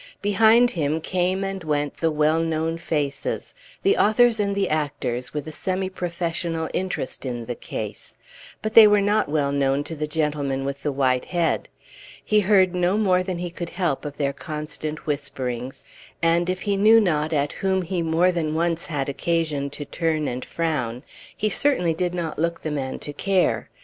Behind 0.23 0.71
him 0.71 0.99
came 0.99 1.43
and 1.43 1.63
went 1.63 1.97
the 1.97 2.09
well 2.09 2.39
known 2.39 2.79
faces, 2.79 3.53
the 3.83 3.99
authors 3.99 4.39
and 4.39 4.55
the 4.55 4.67
actors 4.67 5.31
with 5.31 5.47
a 5.47 5.51
semi 5.51 5.91
professional 5.91 6.71
interest 6.73 7.23
in 7.23 7.45
the 7.45 7.53
case; 7.53 8.17
but 8.63 8.73
they 8.73 8.87
were 8.87 8.99
not 8.99 9.29
well 9.29 9.51
known 9.51 9.83
to 9.83 9.95
the 9.95 10.07
gentleman 10.07 10.65
with 10.65 10.81
the 10.81 10.91
white 10.91 11.25
head. 11.25 11.69
He 12.25 12.39
heard 12.39 12.73
no 12.73 12.97
more 12.97 13.21
than 13.21 13.37
he 13.37 13.51
could 13.51 13.69
help 13.69 14.03
of 14.03 14.17
their 14.17 14.33
constant 14.33 15.05
whisperings, 15.05 15.85
and, 16.19 16.49
if 16.49 16.61
he 16.61 16.77
knew 16.77 16.99
not 16.99 17.31
at 17.31 17.51
whom 17.61 17.83
he 17.83 18.01
more 18.01 18.31
than 18.31 18.55
once 18.55 18.87
had 18.87 19.07
occasion 19.07 19.69
to 19.69 19.85
turn 19.85 20.27
and 20.27 20.43
frown, 20.43 21.03
he 21.37 21.47
certainly 21.47 21.93
did 21.93 22.15
not 22.15 22.39
look 22.39 22.61
the 22.63 22.71
man 22.71 22.97
to 22.97 23.13
care. 23.13 23.69